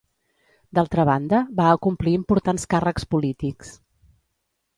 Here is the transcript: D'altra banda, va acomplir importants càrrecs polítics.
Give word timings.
D'altra 0.77 1.05
banda, 1.09 1.41
va 1.59 1.67
acomplir 1.73 2.15
importants 2.21 2.67
càrrecs 2.75 3.07
polítics. 3.13 3.77